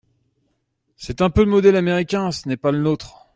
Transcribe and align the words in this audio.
C’est 0.95 1.21
un 1.21 1.29
peu 1.29 1.43
le 1.43 1.51
modèle 1.51 1.75
américain, 1.75 2.31
ce 2.31 2.47
n’est 2.49 2.57
pas 2.57 2.71
le 2.71 2.79
nôtre. 2.81 3.27